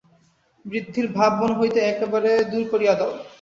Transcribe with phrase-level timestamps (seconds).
[0.65, 3.11] বৃদ্ধির ভাব মন হইতে একেবারে দূর করিয়া দাও।